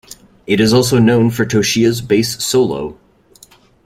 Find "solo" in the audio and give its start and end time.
2.43-2.97